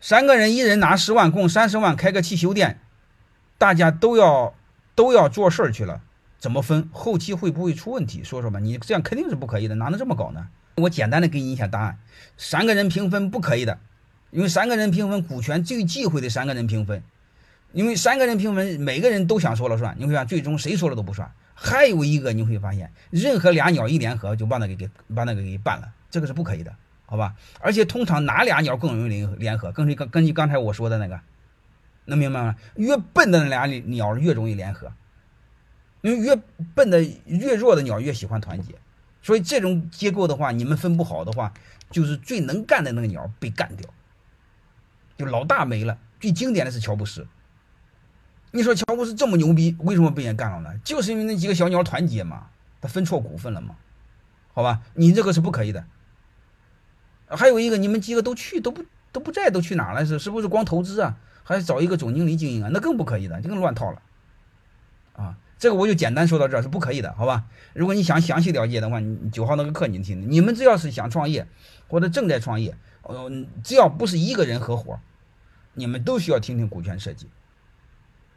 [0.00, 2.78] 三个人一人拿十万，共三十万开个汽修店，
[3.58, 4.54] 大家都要
[4.94, 6.00] 都要做事儿去了，
[6.38, 6.88] 怎么分？
[6.92, 8.22] 后期会不会出问题？
[8.22, 10.48] 说说吧，你这样肯定是不可以的，哪能这么搞呢？
[10.76, 11.98] 我简单的给你一下答案：
[12.36, 13.78] 三个人平分不可以的，
[14.30, 17.02] 因为三个人平分股权最忌讳的三个人平分，
[17.72, 21.28] 因为三个人平分每个人都想说了算，你会发现最终谁说了都不算。
[21.54, 26.72] 还有一个你会发现，任何俩鸟一联合就把那个给把那个给办了，这个是不可以的。
[27.10, 29.72] 好吧，而且通常哪俩鸟更容易联联合？
[29.72, 31.18] 更是根根据刚才我说的那个，
[32.04, 32.56] 能明白吗？
[32.76, 34.92] 越笨的那俩鸟越容易联合，
[36.02, 36.36] 因为越
[36.74, 38.74] 笨的越弱的鸟越喜欢团结，
[39.22, 41.54] 所以这种结构的话，你们分不好的话，
[41.90, 43.88] 就是最能干的那个鸟被干掉，
[45.16, 45.96] 就老大没了。
[46.20, 47.26] 最经典的是乔布斯，
[48.50, 50.78] 你说乔布斯这么牛逼，为什么被人干了呢？
[50.84, 52.48] 就是因为那几个小鸟团结嘛，
[52.82, 53.76] 他分错股份了嘛，
[54.52, 55.86] 好吧，你这个是不可以的。
[57.28, 60.04] 还有一个，你们几个都去都不都不在，都去哪了？
[60.06, 61.16] 是是不是光投资啊？
[61.44, 62.70] 还是找一个总经理经营啊？
[62.72, 64.02] 那更不可以的，就更乱套了。
[65.14, 67.44] 啊，这个我就简单说到这儿，是不可以的，好吧？
[67.72, 70.30] 如果你想详细了解的话，你九号那个课你听。
[70.30, 71.46] 你们只要是想创业
[71.88, 73.30] 或者正在创业，呃，
[73.64, 75.00] 只要不是一个人合伙，
[75.74, 77.28] 你们都需要听听股权设计。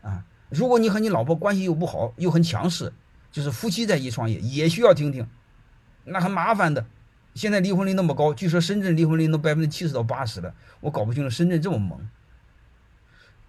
[0.00, 2.92] 啊，如果你和你老婆关系又不好，又很强势，
[3.30, 5.28] 就是夫妻在一起创业，也需要听听，
[6.04, 6.86] 那很麻烦的。
[7.34, 12.08] 现在离婚率那么高，据说深圳离婚率都百分之七十到八十了，我搞不清楚深圳这么猛。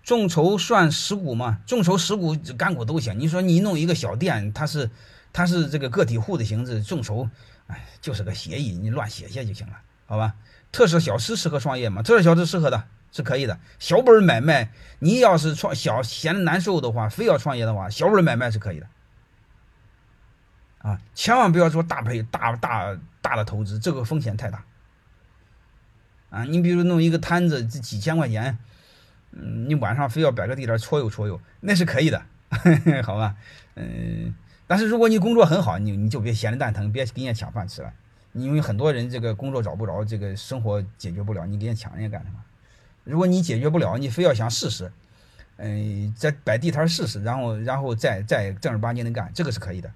[0.03, 1.59] 众筹算实股吗？
[1.65, 3.17] 众筹实股干股都行。
[3.19, 4.89] 你说你弄一个小店，它是
[5.31, 7.29] 它是这个个体户的形式，众筹，
[7.67, 9.73] 哎，就是个协议，你乱写写就行了，
[10.05, 10.35] 好吧？
[10.73, 12.01] 特色小吃适合创业吗？
[12.01, 13.59] 特色小吃适合的，是可以的。
[13.79, 18.87] 小本买卖，你要是创小闲的难受的话，非要创业的话，小本买卖是可以的。
[20.79, 22.97] 啊，千万不要做大赔大大
[23.33, 24.63] 大的投资，这个风险太大。
[26.29, 28.59] 啊，你比如弄一个摊子，这几千块钱，
[29.31, 32.23] 嗯，你晚上非要摆个地摊搓悠搓悠，那是可以的，
[33.03, 33.35] 好吧？
[33.73, 34.35] 嗯，
[34.67, 37.91] 但是如果你工作很好，你你就别闲着蛋疼，别给人家抢饭吃了。
[38.33, 42.39] 因为很多人这个工作找不着，这个生活解决不了，你给人家抢人家干什么？
[43.03, 44.91] 如果你解决不了，你非要想试试，
[45.57, 49.91] 嗯，再摆地摊试试，然后然后再再正儿八经的干，这个是可以的。